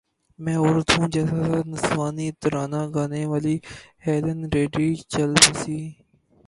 میں 0.39 0.55
عورت 0.57 0.89
ہوں 0.95 1.07
جیسا 1.13 1.41
نسوانی 1.71 2.27
ترانہ 2.41 2.81
گانے 2.95 3.23
والی 3.31 3.55
ہیلن 4.05 4.39
ریڈی 4.53 4.89
چل 5.11 5.31
بسیں 5.41 5.85